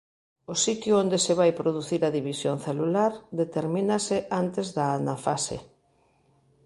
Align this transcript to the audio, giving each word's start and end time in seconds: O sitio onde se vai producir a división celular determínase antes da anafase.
O 0.53 0.55
sitio 0.65 0.93
onde 1.03 1.17
se 1.25 1.33
vai 1.39 1.51
producir 1.59 2.01
a 2.05 2.13
división 2.17 2.55
celular 2.67 3.11
determínase 3.41 4.17
antes 4.41 4.67
da 4.77 4.85
anafase. 4.99 5.57